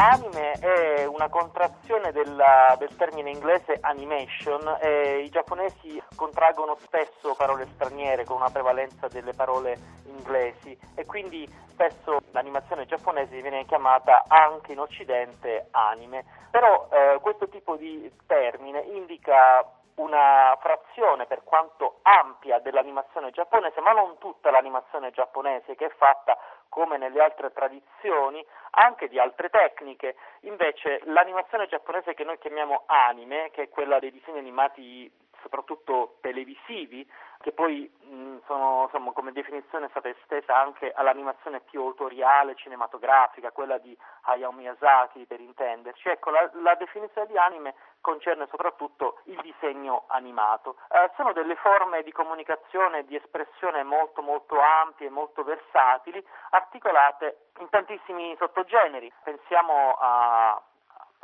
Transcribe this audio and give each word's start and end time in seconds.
Anime 0.00 0.52
è 0.52 1.06
una 1.06 1.28
contrazione 1.28 2.12
della, 2.12 2.76
del 2.78 2.94
termine 2.94 3.30
inglese 3.30 3.78
animation 3.80 4.78
e 4.80 5.24
i 5.24 5.28
giapponesi 5.28 6.00
contraggono 6.14 6.76
spesso 6.80 7.34
parole 7.34 7.66
straniere 7.74 8.24
con 8.24 8.36
una 8.36 8.48
prevalenza 8.48 9.08
delle 9.08 9.32
parole 9.32 9.76
inglesi 10.04 10.78
e 10.94 11.04
quindi 11.04 11.48
spesso 11.70 12.18
l'animazione 12.30 12.86
giapponese 12.86 13.40
viene 13.40 13.64
chiamata 13.64 14.22
anche 14.28 14.70
in 14.70 14.78
occidente 14.78 15.66
anime. 15.72 16.24
Però 16.52 16.88
eh, 16.92 17.18
questo 17.20 17.48
tipo 17.48 17.74
di 17.74 18.08
termine 18.26 18.78
indica 18.92 19.66
una 19.98 20.56
frazione 20.60 21.26
per 21.26 21.44
quanto 21.44 21.98
ampia 22.02 22.58
dell'animazione 22.58 23.30
giapponese, 23.30 23.80
ma 23.80 23.92
non 23.92 24.18
tutta 24.18 24.50
l'animazione 24.50 25.10
giapponese 25.10 25.74
che 25.74 25.86
è 25.86 25.94
fatta 25.96 26.36
come 26.68 26.98
nelle 26.98 27.20
altre 27.20 27.52
tradizioni, 27.52 28.44
anche 28.70 29.08
di 29.08 29.18
altre 29.18 29.48
tecniche. 29.50 30.16
Invece 30.40 31.00
l'animazione 31.04 31.66
giapponese 31.66 32.14
che 32.14 32.24
noi 32.24 32.38
chiamiamo 32.38 32.84
anime, 32.86 33.50
che 33.50 33.64
è 33.64 33.68
quella 33.68 33.98
dei 33.98 34.12
disegni 34.12 34.38
animati 34.38 35.10
soprattutto 35.42 36.18
televisivi, 36.20 37.08
che 37.40 37.52
poi 37.52 37.90
mh, 38.00 38.38
sono 38.46 38.82
insomma, 38.84 39.12
come 39.12 39.32
definizione 39.32 39.88
stata 39.90 40.08
estesa 40.08 40.56
anche 40.56 40.92
all'animazione 40.92 41.60
più 41.60 41.82
autoriale, 41.82 42.56
cinematografica, 42.56 43.52
quella 43.52 43.78
di 43.78 43.96
Hayao 44.22 44.52
Miyazaki 44.52 45.26
per 45.26 45.40
intenderci. 45.40 46.08
Ecco, 46.08 46.30
la, 46.30 46.50
la 46.54 46.74
definizione 46.74 47.26
di 47.28 47.38
anime 47.38 47.74
concerne 48.00 48.46
soprattutto 48.50 49.20
il 49.24 49.40
disegno 49.40 50.04
animato. 50.08 50.76
Eh, 50.90 51.10
sono 51.16 51.32
delle 51.32 51.56
forme 51.56 52.02
di 52.02 52.12
comunicazione 52.12 52.98
e 52.98 53.04
di 53.04 53.16
espressione 53.16 53.82
molto 53.82 54.22
molto 54.22 54.58
ampie, 54.58 55.10
molto 55.10 55.44
versatili, 55.44 56.24
articolate 56.50 57.50
in 57.58 57.68
tantissimi 57.68 58.34
sottogeneri. 58.38 59.12
Pensiamo 59.22 59.96
a 59.98 60.60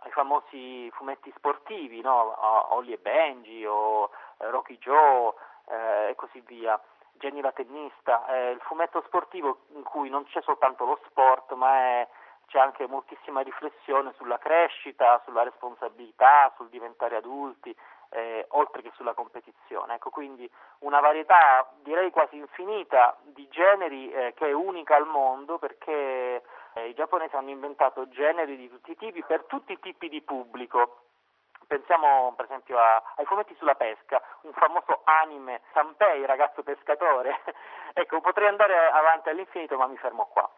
ai 0.04 0.10
famosi 0.10 0.90
fumetti 0.92 1.32
sportivi, 1.36 2.00
no? 2.00 2.34
Olly 2.74 2.92
e 2.92 2.98
Benji 2.98 3.64
o 3.64 4.10
eh, 4.38 4.50
Rocky 4.50 4.78
Joe 4.78 5.32
eh, 5.68 6.10
e 6.10 6.14
così 6.14 6.40
via. 6.40 6.80
Jenny 7.12 7.40
la 7.40 7.52
tennista, 7.52 8.26
è 8.26 8.48
il 8.48 8.60
fumetto 8.60 9.02
sportivo 9.06 9.60
in 9.74 9.82
cui 9.82 10.10
non 10.10 10.24
c'è 10.24 10.42
soltanto 10.42 10.84
lo 10.84 10.98
sport, 11.06 11.52
ma 11.52 11.74
è, 11.74 12.08
c'è 12.46 12.58
anche 12.58 12.86
moltissima 12.86 13.40
riflessione 13.40 14.12
sulla 14.16 14.38
crescita, 14.38 15.22
sulla 15.24 15.42
responsabilità, 15.42 16.52
sul 16.56 16.68
diventare 16.68 17.16
adulti, 17.16 17.74
eh, 18.10 18.44
oltre 18.50 18.82
che 18.82 18.90
sulla 18.94 19.14
competizione. 19.14 19.94
Ecco, 19.94 20.10
quindi 20.10 20.50
una 20.80 21.00
varietà 21.00 21.66
direi 21.82 22.10
quasi 22.10 22.36
infinita 22.36 23.16
di 23.22 23.48
generi 23.48 24.10
eh, 24.10 24.34
che 24.34 24.48
è 24.48 24.52
unica 24.52 24.96
al 24.96 25.06
mondo 25.06 25.58
perché 25.58 26.42
eh, 26.74 26.88
i 26.88 26.94
giapponesi 26.94 27.36
hanno 27.36 27.50
inventato 27.50 28.08
generi 28.08 28.56
di 28.56 28.68
tutti 28.68 28.90
i 28.90 28.96
tipi 28.96 29.22
per 29.22 29.44
tutti 29.44 29.72
i 29.72 29.80
tipi 29.80 30.08
di 30.08 30.22
pubblico. 30.22 31.02
Pensiamo 31.66 32.32
per 32.36 32.44
esempio 32.44 32.78
a, 32.78 33.02
ai 33.16 33.24
fumetti 33.24 33.54
sulla 33.56 33.74
pesca, 33.74 34.20
un 34.42 34.52
famoso 34.52 35.00
anime, 35.04 35.62
Sanpei, 35.72 36.26
ragazzo 36.26 36.62
pescatore. 36.62 37.42
ecco, 37.94 38.20
potrei 38.20 38.48
andare 38.48 38.90
avanti 38.90 39.30
all'infinito, 39.30 39.76
ma 39.76 39.86
mi 39.86 39.96
fermo 39.96 40.26
qua. 40.26 40.50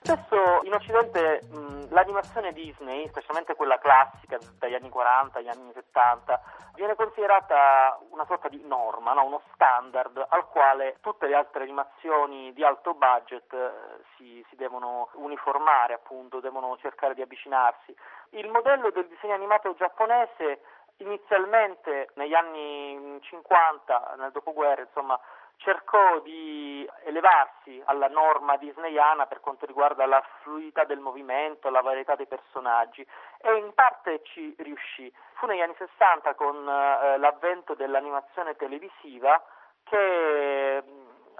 Spesso 0.00 0.60
in 0.62 0.72
Occidente 0.72 1.42
l'animazione 1.90 2.52
Disney, 2.52 3.08
specialmente 3.08 3.54
quella 3.54 3.78
classica 3.78 4.38
dagli 4.58 4.74
anni 4.74 4.88
40 4.88 5.38
agli 5.38 5.48
anni 5.48 5.70
70, 5.72 6.40
viene 6.74 6.94
considerata 6.94 7.98
una 8.10 8.24
sorta 8.26 8.48
di 8.48 8.62
norma, 8.64 9.12
no? 9.12 9.24
uno 9.24 9.42
standard 9.52 10.24
al 10.28 10.48
quale 10.48 10.98
tutte 11.00 11.26
le 11.26 11.34
altre 11.34 11.64
animazioni 11.64 12.52
di 12.52 12.64
alto 12.64 12.94
budget 12.94 13.52
eh, 13.52 13.70
si, 14.16 14.44
si, 14.48 14.56
devono 14.56 15.08
uniformare, 15.14 15.94
appunto, 15.94 16.40
devono 16.40 16.76
cercare 16.78 17.14
di 17.14 17.22
avvicinarsi. 17.22 17.94
Il 18.30 18.48
modello 18.48 18.90
del 18.90 19.08
disegno 19.08 19.34
animato 19.34 19.74
giapponese 19.74 20.60
inizialmente 20.98 22.10
negli 22.14 22.34
anni 22.34 23.18
50, 23.22 24.14
nel 24.18 24.32
dopoguerra, 24.32 24.82
insomma, 24.82 25.18
cercò 25.58 26.20
di 26.20 26.88
elevarsi 27.04 27.80
alla 27.84 28.08
norma 28.08 28.56
disneyana 28.56 29.26
per 29.26 29.40
quanto 29.40 29.66
riguarda 29.66 30.06
la 30.06 30.22
fluidità 30.42 30.84
del 30.84 31.00
movimento, 31.00 31.68
la 31.68 31.82
varietà 31.82 32.14
dei 32.14 32.26
personaggi 32.26 33.06
e 33.38 33.56
in 33.56 33.72
parte 33.74 34.22
ci 34.24 34.54
riuscì. 34.58 35.12
Fu 35.34 35.46
negli 35.46 35.60
anni 35.60 35.74
60 35.76 36.34
con 36.34 36.56
eh, 36.56 37.18
l'avvento 37.18 37.74
dell'animazione 37.74 38.56
televisiva 38.56 39.42
che 39.84 40.82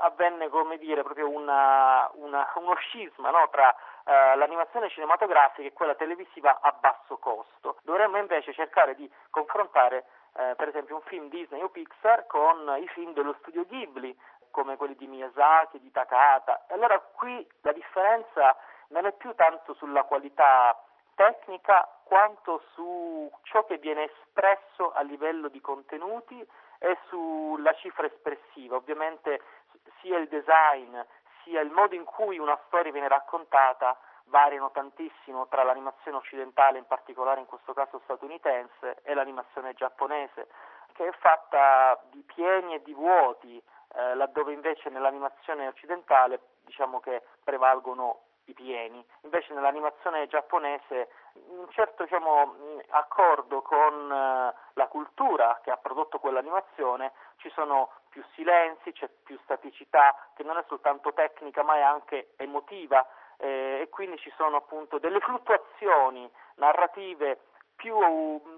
avvenne 0.00 0.48
come 0.48 0.78
dire 0.78 1.02
proprio 1.02 1.28
una, 1.28 2.08
una, 2.14 2.50
uno 2.56 2.74
scisma 2.76 3.30
no, 3.30 3.48
tra 3.50 3.74
eh, 4.04 4.36
l'animazione 4.36 4.88
cinematografica 4.90 5.66
e 5.66 5.72
quella 5.72 5.94
televisiva 5.94 6.58
a 6.60 6.72
basso 6.72 7.18
costo. 7.18 7.78
Dovremmo 7.82 8.18
invece 8.18 8.52
cercare 8.52 8.94
di 8.94 9.10
confrontare 9.30 10.04
eh, 10.38 10.54
per 10.56 10.68
esempio 10.68 10.94
un 10.94 11.02
film 11.02 11.28
Disney 11.28 11.60
o 11.60 11.68
Pixar 11.68 12.26
con 12.26 12.76
i 12.80 12.86
film 12.88 13.12
dello 13.12 13.34
studio 13.40 13.66
Ghibli, 13.66 14.16
come 14.50 14.76
quelli 14.76 14.94
di 14.94 15.08
Miyazaki, 15.08 15.80
di 15.80 15.90
Takata. 15.90 16.66
Allora 16.68 16.98
qui 17.00 17.46
la 17.62 17.72
differenza 17.72 18.56
non 18.88 19.04
è 19.04 19.12
più 19.12 19.34
tanto 19.34 19.74
sulla 19.74 20.04
qualità 20.04 20.80
tecnica 21.14 21.88
quanto 22.04 22.62
su 22.72 23.30
ciò 23.42 23.64
che 23.64 23.78
viene 23.78 24.04
espresso 24.04 24.92
a 24.92 25.02
livello 25.02 25.48
di 25.48 25.60
contenuti 25.60 26.46
e 26.78 26.98
sulla 27.08 27.74
cifra 27.74 28.06
espressiva. 28.06 28.76
Ovviamente 28.76 29.42
sia 30.00 30.18
il 30.18 30.28
design 30.28 30.96
sia 31.42 31.60
il 31.60 31.70
modo 31.70 31.94
in 31.94 32.04
cui 32.04 32.38
una 32.38 32.58
storia 32.66 32.92
viene 32.92 33.08
raccontata 33.08 33.98
variano 34.28 34.70
tantissimo 34.70 35.46
tra 35.48 35.62
l'animazione 35.62 36.16
occidentale, 36.16 36.78
in 36.78 36.86
particolare 36.86 37.40
in 37.40 37.46
questo 37.46 37.72
caso 37.72 38.00
statunitense, 38.04 39.00
e 39.02 39.14
l'animazione 39.14 39.74
giapponese, 39.74 40.48
che 40.92 41.06
è 41.06 41.12
fatta 41.12 42.00
di 42.10 42.22
pieni 42.22 42.74
e 42.74 42.82
di 42.82 42.94
vuoti, 42.94 43.62
eh, 43.94 44.14
laddove 44.14 44.52
invece 44.52 44.90
nell'animazione 44.90 45.66
occidentale 45.66 46.40
diciamo 46.64 47.00
che 47.00 47.22
prevalgono 47.42 48.20
i 48.44 48.54
pieni. 48.54 49.04
Invece 49.22 49.52
nell'animazione 49.54 50.26
giapponese 50.26 51.08
un 51.34 51.68
certo 51.70 52.04
diciamo, 52.04 52.54
accordo 52.90 53.62
con 53.62 54.10
eh, 54.10 54.54
la 54.72 54.86
cultura 54.88 55.60
che 55.62 55.70
ha 55.70 55.76
prodotto 55.76 56.18
quell'animazione, 56.18 57.12
ci 57.36 57.50
sono 57.50 57.90
più 58.08 58.24
silenzi, 58.34 58.92
c'è 58.92 59.08
più 59.08 59.38
staticità 59.44 60.14
che 60.34 60.42
non 60.42 60.56
è 60.56 60.64
soltanto 60.66 61.12
tecnica 61.12 61.62
ma 61.62 61.76
è 61.76 61.82
anche 61.82 62.32
emotiva 62.36 63.06
eh, 63.38 63.80
e 63.82 63.88
quindi 63.88 64.18
ci 64.18 64.32
sono 64.36 64.56
appunto 64.56 64.98
delle 64.98 65.20
fluttuazioni 65.20 66.30
narrative 66.56 67.38
più, 67.76 67.94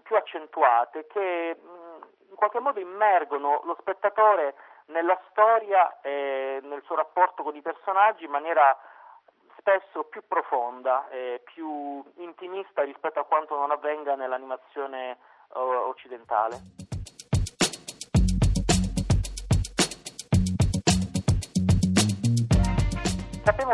più 0.03 0.17
accentuate 0.17 1.07
che 1.07 1.57
mh, 1.57 2.31
in 2.31 2.37
qualche 2.37 2.61
modo 2.61 2.81
immergono 2.81 3.61
lo 3.65 3.77
spettatore 3.81 4.55
nella 4.87 5.19
storia 5.31 6.01
e 6.01 6.61
nel 6.63 6.83
suo 6.85 6.97
rapporto 6.97 7.43
con 7.43 7.55
i 7.55 7.63
personaggi 7.63 8.25
in 8.25 8.31
maniera 8.31 8.77
spesso 9.59 10.05
più 10.05 10.23
profonda 10.27 11.09
e 11.11 11.43
più 11.45 12.03
intimista 12.17 12.83
rispetto 12.83 13.21
a 13.21 13.25
quanto 13.25 13.57
non 13.57 13.71
avvenga 13.71 14.15
nell'animazione 14.15 15.19
uh, 15.49 15.59
occidentale. 15.59 16.90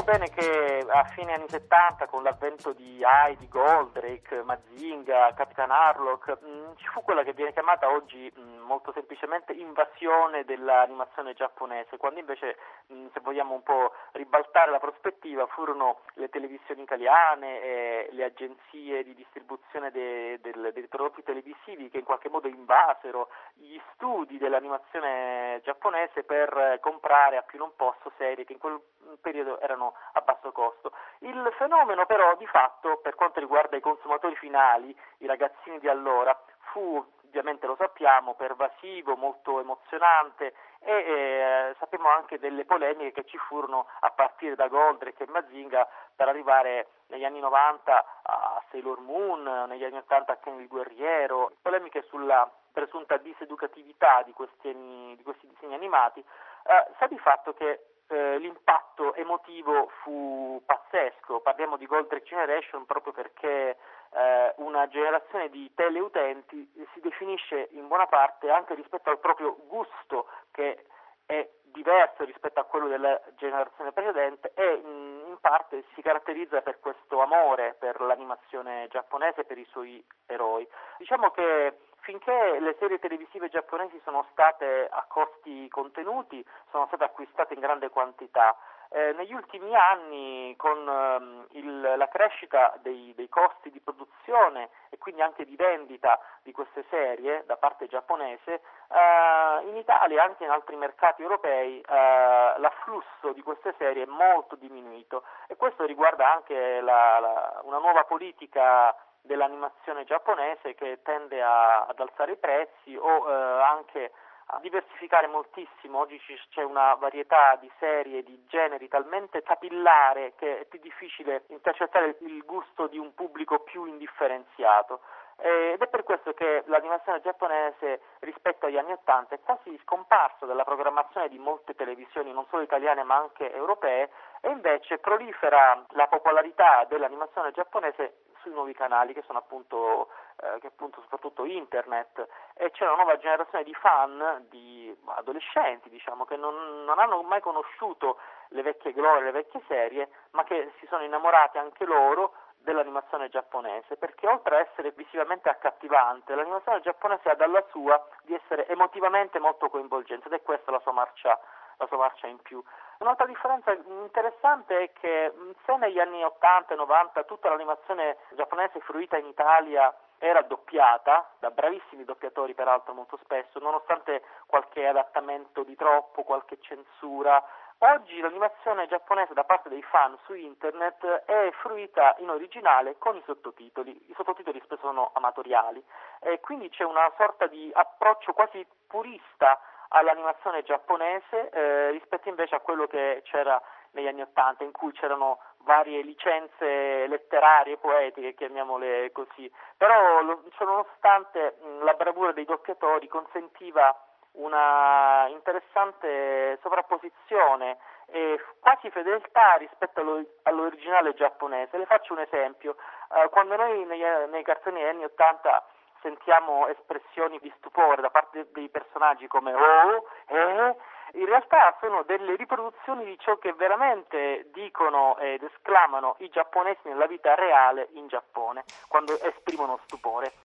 Bene 0.07 0.31
che 0.31 0.87
a 0.89 1.05
fine 1.05 1.35
anni 1.35 1.49
70, 1.49 2.07
con 2.07 2.23
l'avvento 2.23 2.73
di 2.73 3.03
Heidi, 3.03 3.49
Goldrake, 3.49 4.43
Mazinga, 4.43 5.35
Capitan 5.35 5.71
Harlock, 5.71 6.39
mm, 6.45 6.77
ci 6.77 6.87
fu 6.87 7.03
quella 7.03 7.25
che 7.25 7.33
viene 7.33 7.53
chiamata 7.53 7.91
oggi 7.91 8.33
mm, 8.39 8.61
molto 8.61 8.93
semplicemente 8.93 9.53
invasione 9.53 10.45
dell'animazione 10.45 11.35
giapponese, 11.35 11.97
quando 11.97 12.21
invece, 12.21 12.57
mm, 12.93 13.09
se 13.13 13.21
vogliamo 13.21 13.55
un 13.55 13.63
po' 13.63 13.93
ribaltare 14.13 14.71
la 14.71 14.79
prospettiva, 14.79 15.47
furono 15.47 16.01
le 16.15 16.29
televisioni 16.29 16.83
italiane 16.83 17.61
e 17.61 18.09
le 18.13 18.25
agenzie 18.25 19.03
di 19.03 19.15
distribuzione 19.15 19.91
de, 19.91 20.39
de, 20.41 20.73
dei 20.73 20.87
prodotti 20.89 21.23
televisivi 21.23 21.91
che 21.91 21.99
in 21.99 22.05
qualche 22.05 22.29
modo 22.29 22.49
invasero 22.49 23.29
gli 23.55 23.79
studi 23.93 24.39
dell'animazione 24.39 25.61
giapponese 25.65 26.23
per 26.23 26.79
comprare 26.81 27.37
a 27.37 27.43
più 27.43 27.59
non 27.59 27.73
posso 27.77 28.13
serie 28.17 28.45
che 28.45 28.53
in 28.53 28.59
quel 28.59 28.81
periodo 29.21 29.61
erano 29.61 29.95
a 30.13 30.21
basso 30.21 30.53
costo. 30.53 30.93
Il 31.19 31.53
fenomeno 31.57 32.07
però 32.07 32.37
di 32.37 32.47
fatto 32.47 32.99
per 33.03 33.15
quanto 33.15 33.41
riguarda 33.41 33.77
i 33.77 33.81
consumatori 33.81 34.37
finali, 34.37 34.97
i 35.19 35.27
ragazzini 35.27 35.79
di 35.79 35.89
allora, 35.89 36.39
fu 36.73 37.05
ovviamente 37.37 37.67
lo 37.67 37.77
sappiamo, 37.77 38.35
pervasivo, 38.35 39.15
molto 39.15 39.61
emozionante 39.61 40.55
e 40.79 40.93
eh, 40.93 41.75
sappiamo 41.79 42.09
anche 42.09 42.39
delle 42.39 42.65
polemiche 42.65 43.13
che 43.13 43.29
ci 43.29 43.37
furono 43.37 43.87
a 44.01 44.11
partire 44.11 44.55
da 44.55 44.69
Goldrake 44.69 45.25
e 45.25 45.31
Mazinga 45.31 45.87
per 46.15 46.29
arrivare 46.29 46.89
negli 47.09 47.25
anni 47.25 47.41
90 47.41 48.05
a 48.23 48.63
Sailor 48.71 49.01
Moon, 49.01 49.43
negli 49.69 49.85
anni 49.85 49.99
80 49.99 50.33
a 50.33 50.37
Ken 50.37 50.61
il 50.61 50.69
Guerriero, 50.69 51.53
polemiche 51.61 52.05
sulla 52.09 52.51
presunta 52.73 53.17
diseducatività 53.19 54.23
di 54.25 54.33
questi, 54.33 54.73
di 54.73 55.23
questi 55.23 55.47
disegni 55.49 55.75
animati, 55.75 56.21
eh, 56.21 56.87
sa 56.99 57.07
di 57.07 57.19
fatto 57.19 57.53
che 57.53 57.96
eh, 58.09 58.39
l'impatto 58.39 59.15
emotivo 59.15 59.91
fu 60.03 60.63
pazzesco, 60.65 61.41
parliamo 61.41 61.77
di 61.77 61.87
Goldrake 61.87 62.25
Generation 62.25 62.87
proprio 62.87 63.13
perché 63.13 63.77
eh, 64.11 64.55
una 64.57 64.89
generazione 64.89 65.51
di 65.51 65.71
teleutenti 65.75 66.71
si 66.93 67.01
definisce 67.01 67.69
in 67.73 67.89
buona 67.89 68.07
parte 68.07 68.51
anche 68.51 68.75
rispetto 68.75 69.11
al 69.11 69.19
proprio 69.19 69.57
gusto 69.67 70.29
che 70.53 70.87
è 71.27 71.49
diverso 71.77 72.25
rispetto 72.25 72.61
a 72.61 72.65
quello 72.65 72.89
della 72.89 73.21
generazione 73.37 73.93
precedente 73.93 74.53
e 74.55 74.81
in 74.83 75.37
parte 75.41 75.85
si 75.95 76.01
caratterizza 76.01 76.63
per 76.63 76.81
questo 76.81 77.21
amore 77.21 77.77
per 77.79 78.01
l'animazione 78.01 78.89
giapponese 78.89 79.43
e 79.43 79.45
per 79.45 79.59
i 79.59 79.67
suoi 79.71 80.03
eroi. 80.27 80.67
Diciamo 80.99 81.31
che 81.31 81.77
finché 82.07 82.61
le 82.61 82.77
serie 82.79 83.01
televisive 83.01 83.49
giapponesi 83.49 84.01
sono 84.05 84.25
state 84.31 84.87
a 84.89 85.05
costi 85.09 85.69
contenuti, 85.69 86.43
sono 86.71 86.87
state 86.87 87.03
acquistate 87.03 87.55
in 87.55 87.61
grande 87.61 87.91
quantità, 87.91 88.57
eh, 88.91 89.13
negli 89.15 89.35
ultimi 89.35 89.75
anni 89.75 90.55
con 90.57 90.89
ehm, 90.89 91.47
il, 91.51 91.95
la 91.97 92.07
crescita 92.07 92.79
dei, 92.81 93.13
dei, 93.17 93.29
costi 93.29 93.73
di 93.73 93.81
produzione 93.81 94.71
e 94.91 94.99
quindi 94.99 95.21
anche 95.21 95.45
di 95.45 95.57
vendita 95.57 96.21
di 96.43 96.53
queste 96.53 96.85
serie 96.91 97.43
da 97.45 97.57
parte 97.57 97.89
giapponese, 97.89 98.53
eh, 98.55 99.69
in 99.69 99.77
Italia 99.77 100.23
e 100.23 100.25
anche 100.25 100.45
in 100.45 100.51
altri 100.51 100.77
mercati 100.77 101.23
europei 101.23 101.81
eh, 101.81 102.55
l'afflusso 102.59 103.33
di 103.33 103.43
queste 103.43 103.75
serie 103.79 104.05
è 104.05 104.07
molto 104.07 104.55
diminuito. 104.55 105.25
E 105.49 105.57
questo 105.57 105.85
riguarda 105.85 106.33
anche 106.33 106.81
la, 106.81 107.19
la, 107.19 107.61
una 107.65 107.79
nuova 107.79 108.05
politica 108.05 108.95
dell'animazione 109.27 110.05
giapponese 110.05 110.75
che 110.75 111.01
tende 111.03 111.43
a, 111.43 111.87
ad 111.87 111.99
alzare 112.01 112.33
i 112.33 112.37
prezzi 112.37 112.97
o 112.97 113.29
eh, 113.29 113.33
anche 113.63 114.13
a 114.51 114.61
diversificare 114.61 115.27
moltissimo, 115.27 115.99
oggi 115.99 116.21
c'è 116.51 116.63
una 116.63 116.95
varietà 116.95 117.57
di 117.61 117.71
serie, 117.81 118.23
di 118.23 118.45
generi 118.47 118.87
talmente 118.87 119.43
capillare 119.43 120.35
che 120.37 120.61
è 120.61 120.65
più 120.67 120.79
difficile 120.79 121.43
intercettare 121.49 122.17
il 122.21 122.45
gusto 122.45 122.87
di 122.87 122.97
un 122.97 123.13
pubblico 123.15 123.59
più 123.61 123.87
indifferenziato. 123.87 125.01
Ed 125.39 125.83
è 125.83 125.87
per 125.89 126.03
questo 126.05 126.33
che 126.33 126.63
l'animazione 126.67 127.21
giapponese 127.21 128.01
rispetto 128.21 128.67
agli 128.67 128.79
anni 128.79 128.93
Ottanta 128.93 129.35
è 129.35 129.41
quasi 129.41 129.79
scomparsa 129.83 130.47
dalla 130.47 130.65
programmazione 130.65 131.29
di 131.29 131.39
molte 131.39 131.75
televisioni, 131.75 132.33
non 132.33 132.47
solo 132.49 132.63
italiane 132.63 133.03
ma 133.03 133.17
anche 133.17 133.53
europee, 133.53 134.11
e 134.41 134.51
invece 134.51 134.99
prolifera 134.99 135.85
la 135.91 136.07
popolarità 136.07 136.85
dell'animazione 136.89 137.51
giapponese 137.51 138.26
sui 138.47 138.53
nuovi 138.53 138.75
canali 138.75 139.13
che 139.13 139.23
sono 139.27 139.39
appunto, 139.39 140.09
eh, 140.37 140.61
che 140.61 140.69
appunto 140.69 141.01
soprattutto 141.03 141.45
internet 141.45 142.27
e 142.55 142.71
c'è 142.71 142.85
una 142.85 142.95
nuova 142.95 143.19
generazione 143.19 143.65
di 143.65 143.75
fan, 143.75 144.47
di 144.49 144.97
adolescenti 145.07 145.89
diciamo, 145.91 146.25
che 146.25 146.37
non, 146.37 146.85
non 146.85 146.99
hanno 147.01 147.23
mai 147.23 147.41
conosciuto 147.41 148.19
le 148.51 148.63
vecchie 148.63 148.93
glorie, 148.93 149.25
le 149.25 149.33
vecchie 149.33 149.63
serie, 149.67 150.09
ma 150.31 150.45
che 150.45 150.73
si 150.79 150.87
sono 150.87 151.03
innamorati 151.03 151.59
anche 151.59 151.85
loro 151.85 152.35
dell'animazione 152.59 153.29
giapponese, 153.29 153.97
perché 153.97 154.27
oltre 154.29 154.57
a 154.57 154.61
essere 154.61 154.93
visivamente 154.93 155.49
accattivante, 155.49 156.35
l'animazione 156.35 156.81
giapponese 156.81 157.29
ha 157.31 157.35
dalla 157.35 157.65
sua 157.71 158.05
di 158.23 158.35
essere 158.35 158.67
emotivamente 158.69 159.39
molto 159.39 159.69
coinvolgente 159.69 160.27
ed 160.27 160.35
è 160.35 160.43
questa 160.43 160.71
la 160.71 160.81
sua 160.81 160.93
marcia, 160.93 161.39
la 161.79 161.87
sua 161.87 161.97
marcia 161.97 162.27
in 162.27 162.41
più. 162.41 162.63
Un'altra 162.99 163.27
differenza 163.27 163.73
interessante 163.73 164.85
è 164.85 164.93
che 164.93 165.33
se 165.65 165.77
negli 165.77 165.99
anni 165.99 166.25
80 166.25 166.73
e 166.73 166.77
90 166.77 167.25
tutta 167.25 167.51
l'animazione 167.51 168.17
giapponese 168.35 168.81
fruita 168.81 169.19
in 169.19 169.27
Italia 169.27 169.95
era 170.19 170.41
doppiata 170.41 171.29
da 171.39 171.51
bravissimi 171.51 172.05
doppiatori 172.05 172.55
peraltro 172.55 172.95
molto 172.95 173.19
spesso, 173.23 173.59
nonostante 173.59 174.23
qualche 174.47 174.87
adattamento 174.87 175.63
di 175.63 175.77
troppo, 175.77 176.23
qualche 176.23 176.59
censura, 176.61 177.45
Oggi 177.81 178.19
l'animazione 178.21 178.87
giapponese 178.87 179.35
da 179.35 179.45
parte 179.45 179.69
dei 179.69 179.83
fan 179.83 180.17
su 180.25 180.33
internet 180.33 181.05
è 181.27 181.51
fruita 181.61 182.15
in 182.21 182.31
originale 182.31 182.97
con 182.97 183.17
i 183.17 183.23
sottotitoli. 183.27 183.91
I 184.09 184.15
sottotitoli 184.17 184.63
spesso 184.65 184.81
sono 184.81 185.11
amatoriali 185.13 185.85
e 186.21 186.41
quindi 186.41 186.71
c'è 186.71 186.85
una 186.85 187.13
sorta 187.19 187.47
di 187.47 187.71
approccio 187.75 188.33
quasi 188.33 188.67
purista 188.87 189.61
all'animazione 189.89 190.63
giapponese 190.63 191.51
eh, 191.51 191.91
rispetto 191.91 192.29
invece 192.29 192.55
a 192.55 192.61
quello 192.61 192.87
che 192.87 193.23
c'era 193.25 193.61
negli 193.93 194.07
anni 194.07 194.23
Ottanta 194.23 194.65
in 194.65 194.73
cui 194.73 194.93
c'erano 194.93 195.39
varie 195.59 196.03
licenze 196.03 197.07
letterarie, 197.07 197.79
poetiche, 197.79 198.35
chiamiamole 198.35 199.11
così, 199.13 199.51
però 199.77 200.21
ciononostante 200.57 201.57
la 201.81 201.95
bravura 201.95 202.33
dei 202.33 202.45
doppiatori 202.45 203.09
consentiva 203.09 203.95
una 204.37 205.27
interessante 205.29 206.59
sovrapposizione 206.61 207.79
e 208.07 208.39
quasi 208.61 208.91
fedeltà 208.91 209.55
rispetto 209.55 210.25
all'originale 210.43 211.15
giapponese. 211.15 211.79
Le 211.79 211.87
faccio 211.87 212.13
un 212.13 212.21
esempio, 212.21 212.77
eh, 213.15 213.29
quando 213.31 213.57
noi 213.57 213.85
nei, 213.87 214.03
nei 214.29 214.43
cartoni 214.43 214.79
degli 214.79 214.89
anni 214.89 215.05
80 215.05 215.65
sentiamo 216.07 216.69
espressioni 216.69 217.41
di 217.41 217.53
stupore 217.59 218.01
da 218.01 218.11
parte 218.11 218.47
dei 218.53 218.69
personaggi 218.69 219.27
come 219.27 219.53
oh, 219.53 220.05
eh, 220.29 220.77
in 221.15 221.27
realtà 221.27 221.77
sono 221.81 222.03
delle 222.03 222.37
riproduzioni 222.37 223.05
di 223.05 223.19
ciò 223.19 223.39
che 223.39 223.53
veramente 223.55 224.49
dicono 224.53 225.17
ed 225.19 225.43
esclamano 225.43 226.17
i 226.19 226.29
giapponesi 226.29 226.81
nella 226.85 227.07
vita 227.07 227.35
reale 227.35 227.89
in 227.93 228.07
Giappone, 228.07 228.65
quando 228.89 229.19
esprimono 229.21 229.79
stupore. 229.85 230.33